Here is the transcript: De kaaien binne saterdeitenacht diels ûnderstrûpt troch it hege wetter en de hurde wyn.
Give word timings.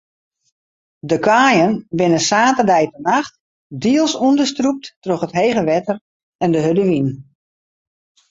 De 0.99 1.19
kaaien 1.27 1.71
binne 1.97 2.19
saterdeitenacht 2.29 3.33
diels 3.83 4.13
ûnderstrûpt 4.27 4.85
troch 5.03 5.25
it 5.27 5.37
hege 5.39 5.63
wetter 5.71 5.97
en 6.43 6.49
de 6.53 6.59
hurde 6.65 6.85
wyn. 6.89 7.07